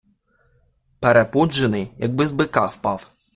Перепуджений, 0.99 1.91
якби 1.97 2.27
з 2.27 2.31
бика 2.31 2.65
впав. 2.67 3.09